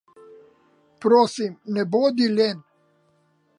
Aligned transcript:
Prosim, 1.05 1.53
ne 1.77 1.85
bodi 1.97 2.31
len. 2.39 2.67